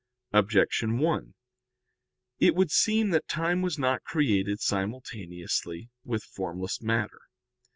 [0.33, 1.35] Objection 1:
[2.39, 7.21] It would seem that time was not created simultaneously with formless matter.